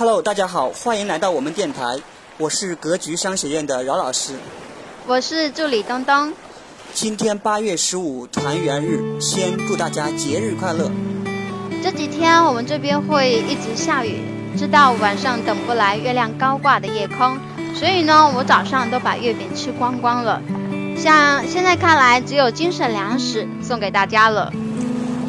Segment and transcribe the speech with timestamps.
[0.00, 1.98] Hello，大家好，欢迎来到我们电台，
[2.38, 4.32] 我是格局商学院的饶老师。
[5.06, 6.32] 我是助理东东。
[6.94, 10.90] 今天八月十五团圆日，先祝大家节日快乐。
[11.82, 14.22] 这几天我们这边会一直下雨，
[14.56, 17.36] 直到晚上等不来月亮高挂的夜空，
[17.74, 20.40] 所以呢，我早上都把月饼吃光光了。
[20.96, 24.50] 像现在看来，只有精神粮食送给大家了。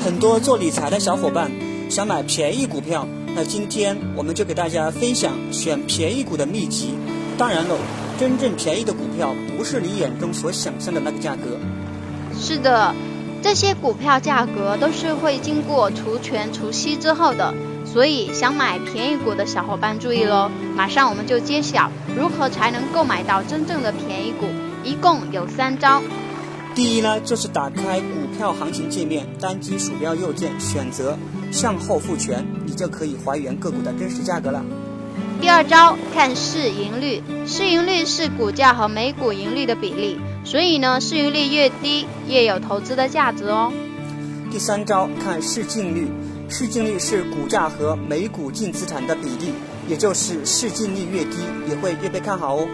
[0.01, 1.51] 很多做理财的小伙伴
[1.89, 6.93] 想买便宜股票，那今天我们就给大家分享选便宜股的秘籍。
[7.37, 7.77] 当然喽，
[8.19, 11.57] 真正便宜的股票不是你眼中所想象的那个价格。
[12.37, 12.93] 是的，
[13.41, 17.53] 这些股票价格都是会经过除权除息之后的，
[17.85, 20.51] 所以想买便宜股的小伙伴注意喽！
[20.75, 24.47] 马上我们就揭晓如何才能购买到真正的便宜股，
[24.83, 26.01] 一共有三招。
[26.75, 31.17] 第一呢，就是打开股票行情界面，单击鼠标右键选择
[31.51, 34.63] 向后复权，你就可以还原个股的真实价格了。
[35.39, 43.73] 第二招，看市盈率，市盈率是股价和每股盈利的比例，所以呢，市盈率越低，越有投资的价值哦。
[44.51, 46.07] 第三招，看市净率，
[46.47, 49.53] 市净率是股价和每股净资产的比例，
[49.87, 51.37] 也就是市净率越低，
[51.67, 52.67] 也会越被看好哦。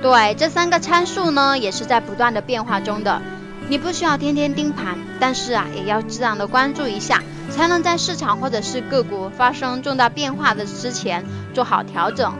[0.00, 3.20] 对，这三个参数呢，也是在不断的变化中的。
[3.68, 12.32] 你不需要天天盯盘，但是啊，也要适当的关注一下，才能在市场或者是个股发生重大变化的之前做好调整。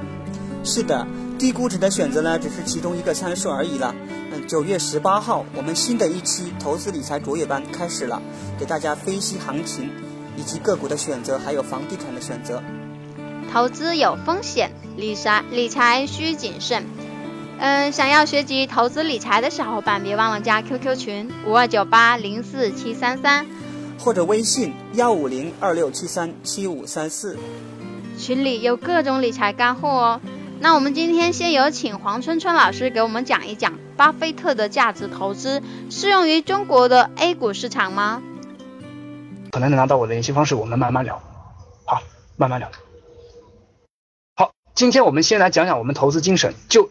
[0.65, 1.07] 是的，
[1.39, 3.95] 低估值的选择呢，只是其中一个参数而已了。
[4.33, 8.21] 嗯，九月十八号，我们新的一期投资理财卓越班开始了，
[8.59, 9.91] 给大家分析行情，
[10.37, 12.63] 以及个股的选择，还有房地产的选择。
[13.53, 16.85] 投资有风险，理财理财需谨慎。
[17.59, 23.47] 嗯，想要学习投资理财的小伙伴，别忘了加 QQ 群五二九八零四七三三，
[23.99, 27.37] 或者微信幺五零二六七三七五三四，
[28.19, 30.21] 群里有各种理财干货哦。
[30.61, 38.23] 那我们今天先有请黄春春老师给我们讲一讲巴菲特的价值投资适用于中国的 A 股市场吗？
[39.51, 41.21] 可能能拿到我的联系方式，我们慢慢聊。
[41.85, 42.03] 好，
[42.37, 42.71] 慢慢聊。
[44.37, 46.89] 好，今天我们先来讲讲我们投资精神，就。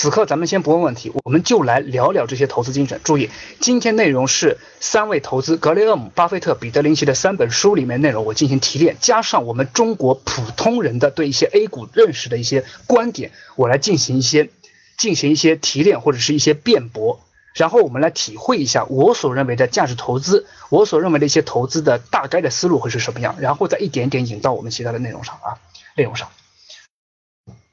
[0.00, 3.00] 此刻咱们先不问问题，我们就来聊聊这些投资精神。
[3.02, 14.50] 注意，今天内容是三位投资格雷厄姆、巴菲特、彼得林奇的三本书里面内容，我进行提炼，加上我们中国普通人的对一些 A 股认识的一些观点，我来进行一些
[14.96, 17.18] 进行一些提炼或者是一些辩驳，
[17.54, 25.58] 然后我们来体会一下我所认为的价值投资，我所认为的一些投资的大概的思路会是什么样，然后再一点点引到我们其他的内容上啊，
[25.96, 26.28] 内容上。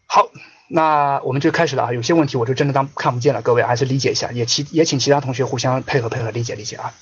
[0.08, 0.28] 好。
[0.68, 6.94] 那我们就开始了啊，有些问题我就真的当看不见了，各位还是理解一下，也其也请其他同学互相配合配合理解理解啊。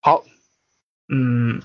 [0.00, 0.24] 好，
[1.08, 1.60] 嗯，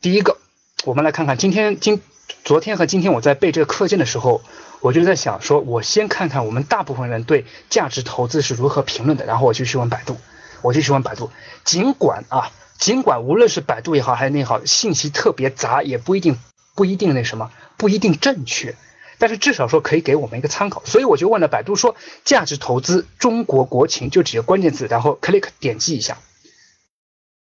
[0.00, 0.38] 第一个，
[0.84, 2.00] 我们来看看今天今
[2.44, 4.42] 昨天和今天我在背这个课件的时候，
[4.80, 10.16] 我就在想说，我先看看我们大部分人对价值投资是如何评论的，然后我就去问百度，
[10.62, 11.30] 我就去问百度，
[11.64, 16.38] 尽管啊，尽管无论是百度也好还是那好，信息特别杂，也不一定
[16.76, 18.76] 不一定那什么，不一定正确。
[19.18, 26.18] 但是至少说可以给我们一个参考，所以我就问了百度说价值投资中国国情就几个关键字，然后 click 点击一下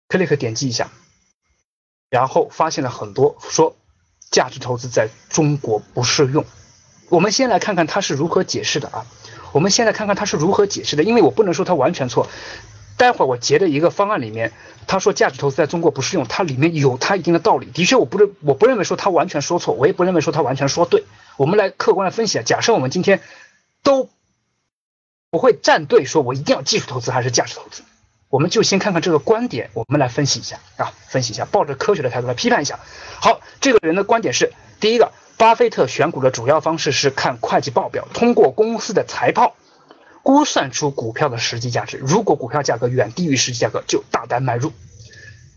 [0.09, 0.91] ，click 点击一下，
[2.11, 3.77] 然后发现了很多说
[4.31, 6.44] 价值投资在中国不适用。
[7.09, 9.06] 我们先来看看他是如何解释的啊，
[9.53, 12.28] 我们先来看看他是如何解释的，因为我不能说他完全错。
[12.99, 14.53] 待会儿我截的一个方案里面，
[14.87, 17.67] 他说价值投资在中国不适用，它里面有它一定的道理。
[17.67, 21.05] 的确，我不认我不认为说他完全说错，我也不认为说他完全说对。
[21.37, 23.21] 我们来客观的分析啊，假设我们今天
[23.83, 24.09] 都
[25.31, 27.83] 不会站队，说我一定要技术投资还是价值投资，
[28.29, 32.81] 我们就先看看这个观点，我们来分析一下啊，分析一下，抱着科学的态度来批判一下。
[33.21, 39.55] 好，这个人的观点是：第一个，巴菲特选股的主要方式是看会计报表，通过公司的财报
[40.23, 44.73] 估算出股票的实际价值，如果股票价格远低于实际价格，就大胆买入。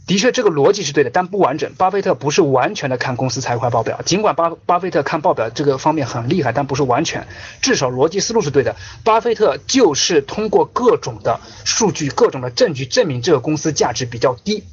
[0.09, 1.72] 的确，这个逻辑是对的，但不完整。
[1.78, 7.28] 巴菲特不是完全的看公司财会报表，尽管巴巴菲特看报表这个方面很厉害，但不是完全。
[7.62, 8.75] 至少逻辑思路是对的。
[9.04, 14.63] 巴菲特就是通过各种的数据、各种的证据证明这个公司价值比较低，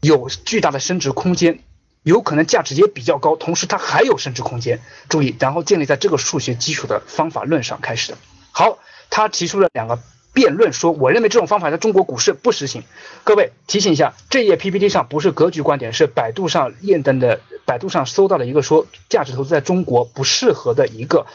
[0.00, 1.60] 有巨大的升值空间，
[2.02, 4.80] 有可能价值也比较高，同时它还有升值空间。
[5.08, 8.18] 注意，然后建立在这个数学基础的方法论上开始的。
[8.50, 8.78] 好，
[9.08, 10.00] 他提出了两个。
[10.34, 12.82] 辩论说，我认为这种方法在中国股市不实行。
[13.22, 21.26] 各位提醒一下，这页 PPT 上不是格局观点，是百度上验证的，百度上搜到的一个说价值投资在中国不适合的一个，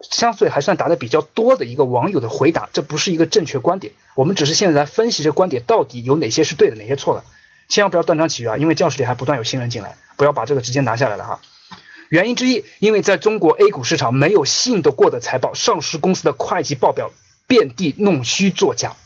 [0.00, 3.92] 相对还算答的比较多的一个网友的回答，这不是一个正确观点。
[4.14, 7.22] 我们只是现在来分析这观点到底有哪些是对的，哪些错的。
[7.68, 11.40] 千万不要断章取义啊，因为教室里还不断有新人进来，不要把这个直接拿下来了哈。
[12.08, 17.10] 原因之一，因为在中国 A 股市场没有信得过的财报，上市公司的会计报表
[17.46, 18.96] 遍地弄虚作假。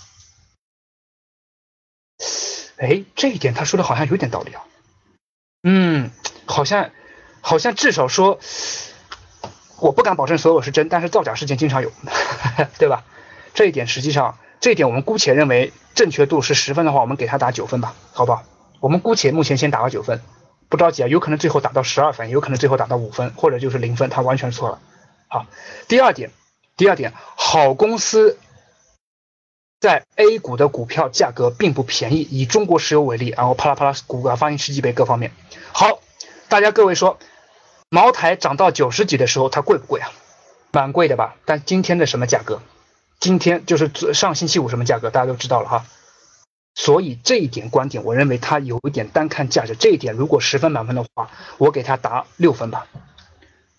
[2.76, 4.64] 哎，这一点他说的好像有点道理啊。
[5.62, 6.10] 嗯，
[6.46, 6.90] 好像，
[7.42, 8.40] 好像至少说，
[9.78, 11.92] 我不敢保证所有是真，但是造假事件经常有，
[12.78, 13.04] 对吧？
[13.52, 18.44] 这一点实际上，这一点我们姑且认为正确度是十分的话，我们给他打九分吧，好不好？
[18.80, 20.22] 我们姑且目前先打个九分，
[20.70, 24.80] 不着急啊，有可能最后打到十二分，有可能最后打到五分，或者就是零分，他完全错了。
[25.28, 25.44] 好，
[25.86, 26.30] 第二点，
[26.80, 28.38] 第二点，好公司。
[29.80, 35.30] 在 A 股的股票价格并不便宜，以中国石油为例，然后啪啦啪啦，股价翻一十几倍，各方面。
[35.72, 36.00] 好，
[36.48, 37.18] 大家各位说，
[37.90, 40.10] 茅台涨到九十几的时候，它贵不贵啊？
[40.72, 41.36] 蛮贵的吧？
[41.44, 42.62] 但今天的什么价格？
[43.18, 45.10] 今天就是上星期五什么价格？
[45.10, 45.84] 大家都知道了哈。
[46.74, 49.76] 所以这一点观点，我认为它有一点单看价值。
[49.76, 52.86] 这一点如果十分满分的话，我给它打六分吧。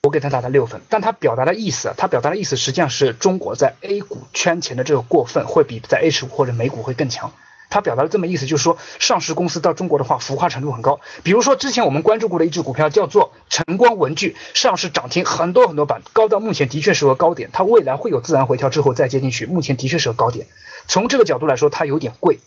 [0.04, 7.32] 我给他打了六分，但他表达的意思，他表达的意思实际上是中国在 A 股圈钱的这个过分，会比在 H 股或者美股会更强。
[7.70, 11.00] 他表达的这么意思，就是说上市公司到中国的话，浮夸程度很高。
[11.22, 20.48] 比如说之前我们关注过的一只股票叫做晨光文具，上市涨停很多很多板，高到目前的确是个高点，它未来会有自然回调之后再接进去，目前的确是个高点。
[20.88, 22.40] 从这个角度来说，它有点贵，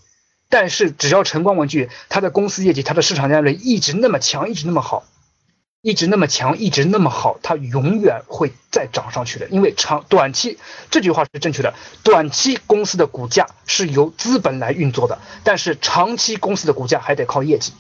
[0.49, 5.05] 但是只要晨光文具它的公司业绩、它的市场占有率一直那么强，一直那么好。
[5.85, 9.47] 一直那么强，一直那么好，它永远会再涨上去的。
[9.49, 10.59] 因为长短期
[10.91, 17.75] 这句话是正确的，短期公司的股价是由资本来运作的，但是长期公司的股价还得靠业绩。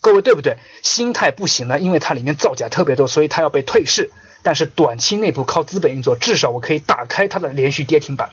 [0.00, 0.58] 各位对不对？
[0.82, 4.12] 心态不行了，因为它里面造假特别多，所以它要被退市。
[4.44, 8.30] 但是短期内部靠资本运作，至少我可以打开它的连续跌停板，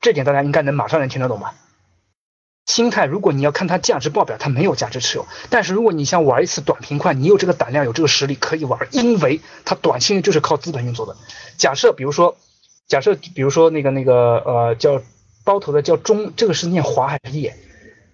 [0.00, 1.54] 这点大家应该能马上能听得懂吧？
[2.66, 5.26] 心态，如果你要看它价值报表，它没有价值持有。
[5.50, 11.16] 但是如果你想玩一次短平快，你有这个胆量，有这个实力可以玩，因为它短期内就是靠资本运作的。
[11.56, 12.36] 假设比如说，
[12.88, 15.00] 假设比如说那个那个呃叫
[15.44, 17.56] 包头的叫中，这个是念华还是叶？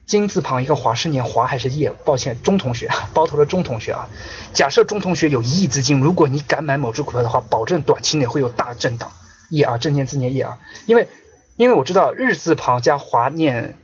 [0.04, 1.90] 金字旁一个华是念华还是叶？
[2.04, 4.06] 抱歉，钟同学，包头的钟同学啊。
[4.52, 9.10] 假设钟同学有一亿资金，如果你敢买某只股票的话，保证短期内会有大震荡。
[9.48, 11.08] 叶啊，正念字念叶啊，因为
[11.56, 13.78] 因为我知道日字旁加华念。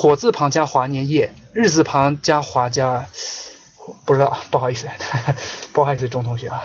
[0.00, 3.04] 火字旁加华年叶，日字旁加华加，
[4.06, 4.88] 不知道，不好意思，
[5.74, 6.64] 不好意思，钟同学啊，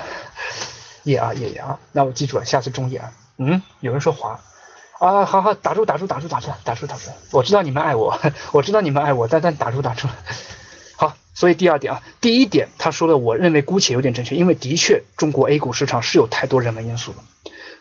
[1.04, 3.12] 叶啊叶叶啊，那我记住了，下次中叶啊。
[3.38, 4.40] 嗯，有人说华，
[5.00, 8.18] 啊，好好打住打住打住打住打住打住，我知道你们爱我，
[8.54, 10.08] 我知道你们爱我，但但打住打住。
[10.96, 17.18] 好，所以第二点啊，第一点他说的，我认为姑且有点正确，因为的确中国 A 股市场是有太多人为因素的。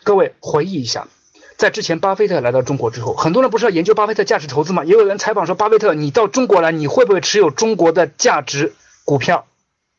[0.03, 1.07] 各位回忆一下。
[1.57, 4.83] 在之前，巴菲特来到中国之后，很多人不是要研究巴菲特价值投资吗？
[4.83, 8.73] 也有人采访说，巴菲特，你到中国来，你会不会持有中国的价值
[9.05, 9.45] 股票？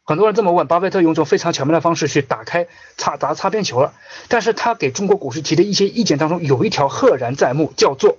[0.05, 3.95] 很多人这么问，巴菲特用一种非常巧妙的方式去打开擦打擦边球了。
[4.29, 8.19] 但是他给中国股市提的一些意见当中，有一条赫然在目，叫做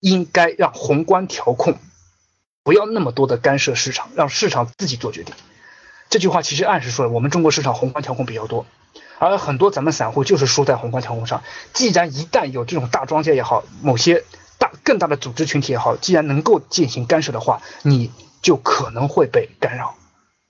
[0.00, 1.78] 应该让宏观调控
[2.64, 5.34] 不要那么多的干涉市场，让市场自己做决定。
[6.10, 8.66] 这句话其实暗示说了，我们中国市场宏观调控比较多。
[9.18, 11.42] 而很多咱们散户就是输在宏观调控上。
[11.72, 14.24] 既然一旦有这种大庄家也好，某些
[14.58, 18.10] 大更大的组织群体也好，既然能够进行干涉的话，你
[18.42, 19.94] 就可能会被干扰，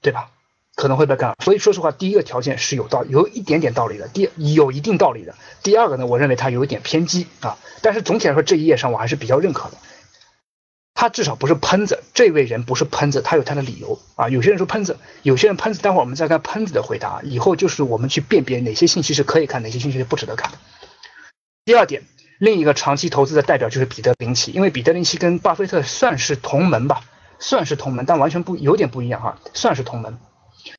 [0.02, 0.30] 对吧？
[0.74, 1.36] 可能会被干扰。
[1.42, 5.34] 所以说实话，第一个条件是有道有一点点道理的，第有一定道理的。
[5.62, 7.56] 第二个呢，我认为它有一点偏激啊。
[7.80, 9.76] 但是总体来说，这一页上我还是比较认可的。
[10.96, 14.30] 他至少不是喷子，这位人不是喷子，他有他的理由啊。
[14.30, 17.20] 有些人说喷子，有些人喷子，待会儿我们再看喷子的回答。
[17.22, 20.58] 以后就是我们去辨别哪些信息是可以看，哪些信息是不值得看的。
[21.66, 22.02] 第二点，
[22.38, 27.02] 另一个长期投资的代表就是彼得林奇，因为彼得林奇跟巴菲特算是同门吧，
[27.38, 30.16] 算是同门，但完全不有点不一样哈，算是同门。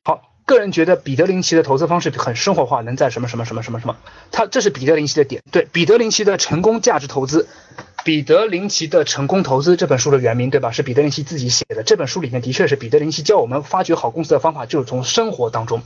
[0.04, 3.96] 好，个人觉得彼得林奇的投资方式很生活化，能在什么什么什么什么什么，
[4.32, 5.42] 他这是彼得林奇的点。
[5.52, 7.46] 对，彼得林奇的成功价值投资。
[8.08, 10.70] 彼得林奇的成功投资这本书的原名，对吧？
[10.70, 11.82] 是彼得林奇自己写的。
[11.82, 15.82] 这本书里面的确是彼得林奇教我们发掘好公司的方法，就是从生活当中。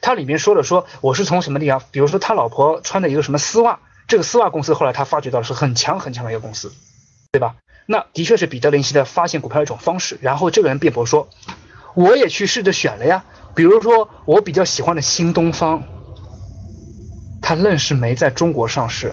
[0.00, 1.82] 他里面说了说，我是从什么地方？
[1.90, 6.72] 比如说他老婆穿的一个什么丝袜，这个丝袜公司后来他发掘到是很强很强的一个公司，
[7.30, 7.56] 对吧？
[7.84, 10.16] 那的确是彼得林奇的发现股票一种方式。
[10.22, 11.28] 然后这个人辩驳说，
[11.92, 13.26] 我也去试着选了呀。
[13.54, 15.82] 比如说我比较喜欢的新东方，
[17.42, 19.12] 他愣是没在中国上市。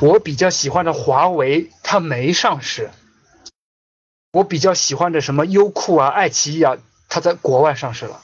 [0.00, 2.90] 我比较喜欢的华为，它没上市。
[4.32, 6.76] 我比较喜欢的什么优酷啊、爱奇艺啊，
[7.08, 8.20] 它在国外上市了，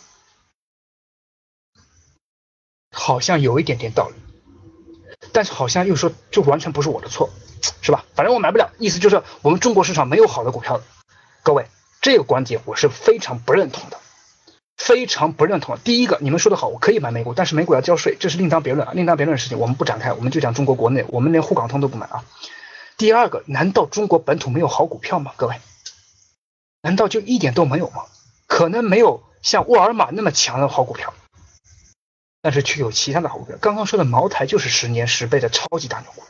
[2.92, 4.14] 好像有一点点道理，
[5.32, 7.30] 但是好像又说就完全不是我的错，
[7.80, 8.04] 是吧？
[8.14, 10.80] 反正我买不了，意思就是我们中国市场没有好的股票。
[11.42, 11.66] 各位，
[12.00, 13.98] 这个观点我是非常不认同的。
[14.84, 15.78] 非常不认同。
[15.82, 22.22] 第一个，你们说的好，我可以买美股，但是美股要交税，这是另当别论啊，另当别论的事情，我们不展开，我们就讲中国国内，我们连沪港通都不买啊。
[22.98, 25.32] 第二个，难道中国本土没有好股票吗？
[25.36, 25.56] 各位，
[26.82, 28.04] 难道就一点都没有吗？
[28.46, 31.14] 可能没有像沃尔玛那么强的好股票，
[32.42, 33.56] 但是却有其他的好股票。
[33.62, 36.22] 刚刚说的茅台就是十年十倍的超级大牛股。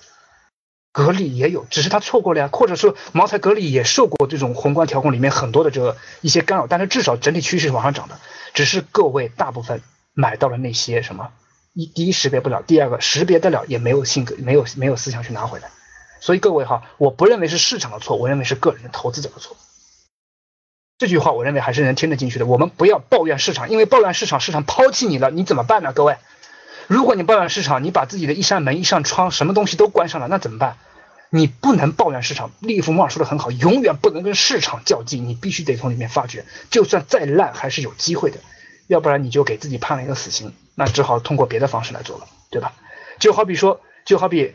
[0.92, 8.20] 格力也有，只是它错过了呀，或者说茅台、格力也受过这种宏观调控里面很多的这个一些干扰，但是至少整体趋势是往上涨的。
[8.54, 9.82] 只是各位大部分
[10.14, 11.32] 买到了那些什么
[11.74, 15.70] 一第一识别不了，第二个识别得了也没有性格，没有没有思想去拿回来。
[16.20, 19.56] 所以各位哈，我不认为是市场的错，我认为是个人投资者的错。
[20.96, 22.46] 这句话我认为还是能听得进去的。
[22.46, 25.92] 我们不要抱怨市场，因为抱怨市场，市场抛弃你了，你怎么办呢？
[25.92, 26.16] 各位？
[26.86, 30.76] 如果你抱怨市场，你把自己的一扇门、一扇窗，什么东西都关上了，那怎么办？
[31.34, 32.52] 你不能抱怨市场。
[32.60, 38.38] 利弗莫尔说的很好，永远不能跟市场较劲，你必须得从里面发掘，就算再烂还是有机会的，
[38.86, 42.72] 要不然你就给自己判了一个死刑，那只好通过别的方式来做了，对吧？
[43.18, 44.54] 就好比说，就好比，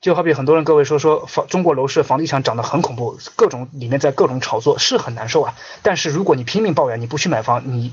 [0.00, 5.56] 就好比很多人各位说说房中国楼市房地产涨得很恐怖，各种里面在各种炒作是很难受啊。
[5.82, 7.92] 但是如果你拼命抱怨，你不去买房，你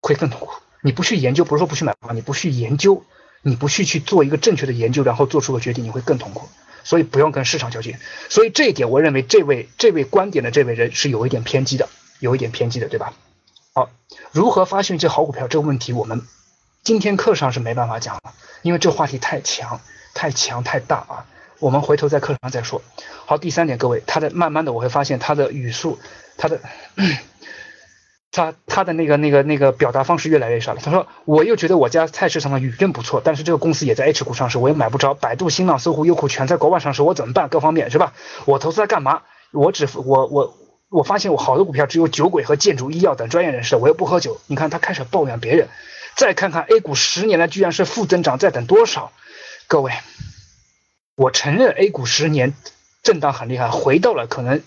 [0.00, 0.50] 会更痛苦。
[0.82, 3.02] 你不去研究，不是说不去买房，你不去研究，
[3.42, 6.48] 你不去去做一个正确的研究，然后做出个决定，你会更痛苦。
[6.84, 7.96] 所以不用跟市场较劲。
[8.28, 11.88] 所以这一点，我认为这位这位观点的这位人是有一点偏激的，
[12.20, 13.12] 有一点偏激的，对吧？
[13.74, 13.90] 好，
[14.32, 16.22] 如何发现一只好股票这个问题，我们
[16.82, 19.80] 今天课上是没办法讲了，因为这话题太强、
[20.14, 21.26] 太强、太大啊。
[21.58, 22.82] 我们回头在课上再说。
[23.26, 25.98] 好，第三点，各位，他的慢慢的我会发现他的语速，
[26.36, 26.60] 他的。
[28.30, 30.80] 他他的那个那个那个表达方式越来越少了。
[30.84, 35.14] 他说：“我又觉得我家菜市场的语言不错，但是这个公司也在 H 股上市，我也买不着。
[35.14, 37.48] 百度、新浪、搜狐、优酷全在国外上市，我怎么办？
[37.48, 38.12] 各方面是吧？
[38.44, 39.22] 我投资它干嘛？
[39.50, 40.56] 我只我我
[40.90, 44.38] 我发现我好多股票只有酒鬼和建筑、医药等专业人士，我又不喝酒。
[44.46, 45.68] 你看他开始抱怨别人。
[46.14, 49.12] 再看看 A 股十年来居然是负增长，在等多少？
[49.68, 49.92] 各位，
[51.16, 52.54] 我承认 A 股十年
[53.02, 54.62] 震荡很厉害，回到了可能。”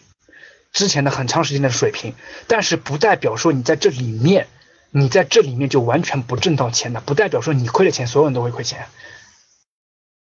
[0.71, 2.13] 之前的很长时间的水平，
[2.47, 4.47] 但是不代表说你在这里面，
[4.89, 8.87] 你在这里面就完全不挣到钱的，不代表说你亏了钱，所有人都会亏钱。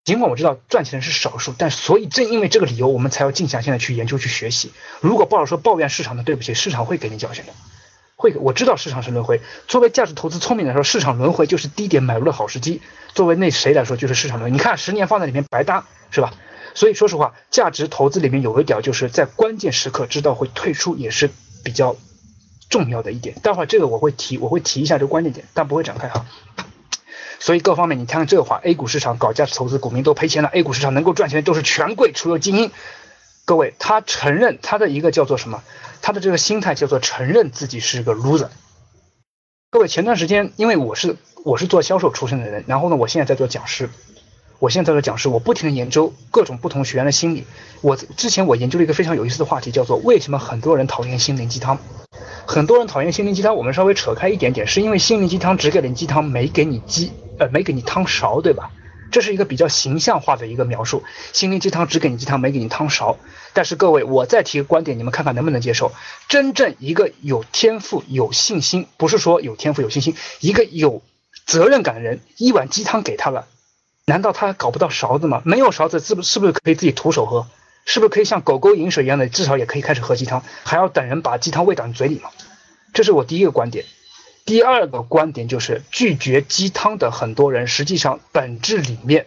[0.05, 4.71] 尽管我知道赚钱的是少数，但所以正因为这个理由，我们才要静下心来去研究去学习。
[5.01, 7.55] 如果抱着说抱怨市场的，对不起，市场会给你教训的，
[8.15, 8.35] 会。
[8.35, 12.83] 我知道市场是轮回，作为价值投资聪明来说，市场轮回就是低点买入的好时机。
[13.15, 14.55] 作为那谁来说，就是市场轮回。
[14.55, 16.35] 你看十年放在里面白搭，是吧？
[16.75, 21.31] 所以说实话，价值投资里面有一点，就是在关键时刻知道会退出，也是
[21.63, 21.97] 比较
[22.69, 23.37] 重要的一点。
[23.43, 26.27] 待会儿这个我会提，我会提一下这个关键点，但不会展开哈。
[27.39, 30.49] 所以各方面，你看看这个话，A 股市场搞价值投资，股民都赔钱了。
[30.49, 32.71] A 股市场能够赚钱都是权贵，除了精英。
[33.45, 35.63] 各位，他承认他的一个叫做什么？
[36.01, 38.49] 他的这个心态叫做承认自己是个 loser。
[39.71, 43.91] 各位，前段时间因为我是我是做销售出身的人，然后呢，我现在在做讲师。
[44.65, 47.45] 我现在的讲师，我不停的研究各种不同学员的心理。
[47.83, 51.79] 我之前我研究了一个非常有意思的话题，叫做为什么很多人讨厌心灵鸡汤。
[52.47, 58.71] 很多人讨厌心灵鸡汤，我们稍微扯开一点点，是因为心灵鸡汤只给了你鸡汤，没给你鸡呃没给你汤勺，对吧？
[59.13, 61.03] 这是一个比较形象化的一个描述。
[61.35, 63.19] 心灵鸡汤只给你鸡汤，没给你汤勺。
[63.53, 65.93] 但是各位，我再提个观点，你们看看能不能接受？
[66.27, 71.03] 真正一个有天赋、有信心，不是说有天赋有信心，一个有
[71.45, 73.45] 责任感的人，一碗鸡汤给他了。
[74.07, 75.43] 难道他搞不到勺子吗？
[75.45, 77.47] 没有勺子，是不是不是可以自己徒手喝？
[77.87, 80.43] 是不是可以像狗狗饮水一样的，至少也可以开始喝鸡汤？
[80.63, 82.31] 还要等人把鸡汤喂到你嘴里吗？
[82.93, 83.85] 这是我第一个观点。
[84.45, 89.27] 第二个观点就是拒绝鸡汤的很多人，实际上本质里面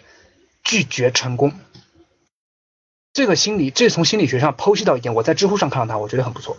[0.63, 1.53] 拒绝成功。
[3.13, 6.55] 这个心理，这从心理学上剖析到一点，我在知乎上看到它，我觉得很不错。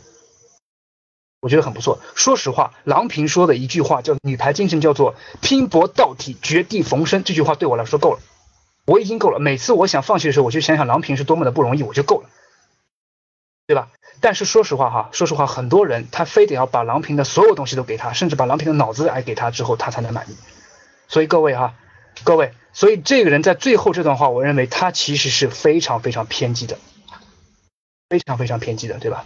[1.40, 2.00] 我觉得很不错。
[2.14, 7.22] 说实话，郎平说的一句话叫“女排精神”，叫做“拼搏到底，绝地逢生”。
[7.24, 8.20] 这句话对我来说够了，
[8.86, 9.38] 我已经够了。
[9.38, 12.28] 每次我想放弃的时候，我就想想郎平是多么的不容易，我就够了，
[13.66, 13.88] 对吧？
[14.20, 20.36] 但是说实话哈，说实话，很多人他非得要把郎平的所有东西都给他，甚至把郎平的脑子来给他之后，他才能满意。
[21.06, 21.74] 所以各位哈，
[22.24, 26.78] 各位，所以这个人在最后这段话，我认为他其实是非常非常偏激的，
[28.08, 29.24] 非常非常偏激的，对吧？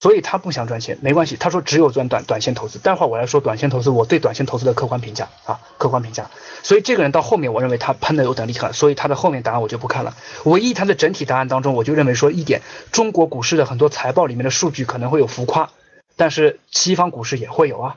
[0.00, 1.36] 所以他不想赚钱，没关系。
[1.36, 2.78] 他说只有赚短短线投资。
[2.78, 6.30] 待会儿我来说短线投资，我对短线投资的客观评价啊，客观评价。
[6.62, 10.16] 所以这个人到后面，我认为他喷的有点厉害，所以他的后面答案我就不看了。
[10.44, 15.68] 唯一他的整体答案当中，我就认为说一点，中国股市的很多财报里面的数据可能会有浮夸，
[16.16, 17.96] 但是西方股市也会有啊。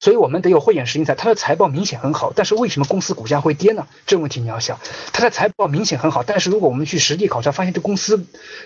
[0.00, 1.14] 所以我们得有慧眼识英才。
[1.14, 3.86] 他的财报明显很好，但是为什么公司股价会跌呢？
[4.06, 4.80] 这个问题你要想。
[5.12, 8.24] 他的财报明显很好，但是如果我们去实地考察，发现这公司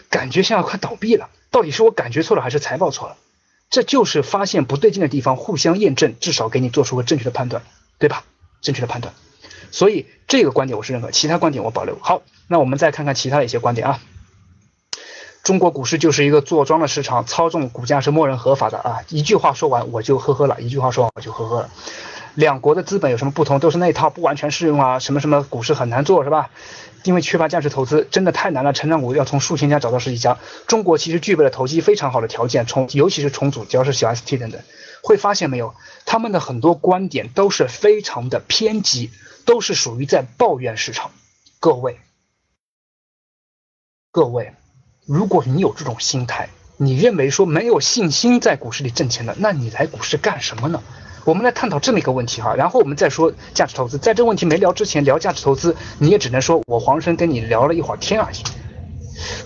[0.09, 1.29] 感觉像要快倒闭了。
[1.51, 3.17] 到底是我感觉错了，还是财报错了？
[3.69, 7.63] 这就是发现不对劲的地方，互相验证，至少给你做出个正确的判断，
[7.99, 8.25] 对吧？
[8.61, 9.13] 正确的判断。
[9.73, 11.99] 所以这个观点我是认可，其他观点我保留。
[12.01, 14.01] 好，那我们再看看其他的一些观点啊。
[15.45, 19.05] 中国股市就是一个坐庄的市场，操纵股价是默认合法的啊！
[19.11, 21.71] 一句话说完我就呵呵了，一句话说完我就呵呵了。
[22.35, 23.61] 两国的资本有什么不同？
[23.61, 24.99] 都是那一套，不完全适用啊。
[24.99, 26.49] 什么什么股市很难做是吧？
[27.03, 28.73] 因为缺乏价值投资，真的太难了。
[28.73, 30.39] 成长股要从数千家找到十几家。
[30.67, 34.63] 中国其实具备了投机非常好的条件，重尤其是重组，只要是小 ST 等等，
[35.03, 35.75] 会发现没有，
[36.07, 39.11] 他们的很多观点都是非常的偏激，
[39.45, 41.11] 都是属于在抱怨市场。
[41.61, 42.01] 各位，
[44.11, 44.55] 各位。
[45.07, 50.83] 如果你有这种心态，你认为说没有信心在股市里挣钱的，那你来股市干什么呢？
[51.27, 53.99] 我们来探讨这么一个问题哈，然后我们再说价值投资。
[53.99, 58.37] 在这问题没聊之前，聊价值投资，你也只能说我黄生跟你聊了一会儿天而已。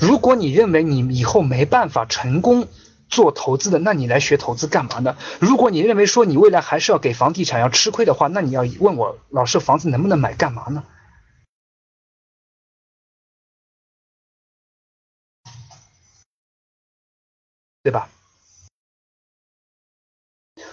[0.00, 2.68] 如果你认为你以后没办法成功
[3.08, 5.16] 做投资的，那你来学投资干嘛呢？
[5.40, 10.84] 如果你认为说你未来还是要给房地产要吃亏的话，那你要问我老师房子能不能买干嘛呢？
[17.88, 18.10] 对吧？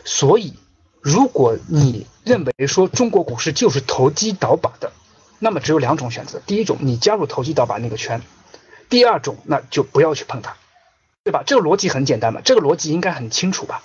[0.03, 0.53] 所以，
[1.00, 4.91] 如果你认为说中国股市就是投机倒把的，
[5.39, 8.19] 那么只有两种选择：第一种，你加入投机倒把那个圈；
[8.89, 10.57] 第二种，那就不要去碰它，
[11.24, 11.43] 对吧？
[11.48, 13.81] 这个逻辑很简单嘛，这个逻辑应该很清楚吧？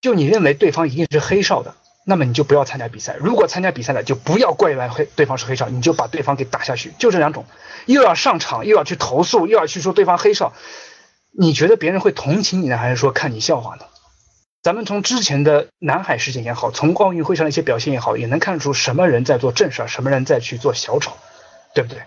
[0.00, 1.76] 就你认为对方一定是黑哨的，
[2.06, 6.94] 那么你就不要参加比赛；如果参加比赛了，就不要怪来黑对方是黑哨，你就把对方给打下去。
[6.98, 7.44] 就这两种，
[7.84, 10.54] 又要上场，又要去投诉，又要去说对方黑哨。
[11.36, 13.84] 你觉得别人会同情你呢，还是说看你笑话呢？
[14.62, 21.12] 咱们从之前的南海事件也好，从奥运会上的一些表现也好，也能看出什么人在做正事儿，什么人在去做小丑，
[21.74, 22.02] 对不对？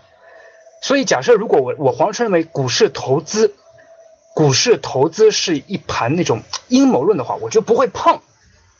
[0.81, 3.53] 所以假设如果我我黄春认为股市投资，
[4.33, 8.21] 股市投资是一盘那种阴谋论的话，我就不会碰。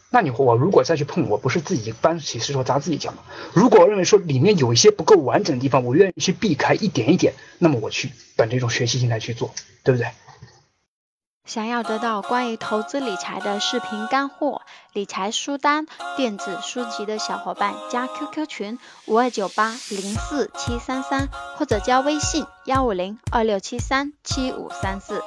[0.10, 3.18] 那你我如果再去碰，我不是自己搬起石头砸自己脚吗？
[3.54, 10.08] 如果认为说里面有一些不够完整的地方，我愿意去避开一点一点，那么我去本着一种学习心态去做，对不对？
[11.48, 25.24] 想要得到关于投资理财的视频干货、理财书单、电子书籍的小伙伴，加 QQ 群五二九八零四七三三，或者加微信幺五零二六七三七五三四。